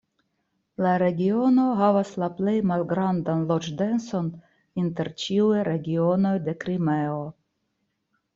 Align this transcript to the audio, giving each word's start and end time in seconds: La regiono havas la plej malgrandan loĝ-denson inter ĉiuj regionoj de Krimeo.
La 0.83 0.91
regiono 1.01 1.65
havas 1.81 2.13
la 2.23 2.29
plej 2.39 2.55
malgrandan 2.71 3.43
loĝ-denson 3.51 4.33
inter 4.85 5.11
ĉiuj 5.25 5.61
regionoj 5.69 6.33
de 6.49 6.57
Krimeo. 6.67 7.23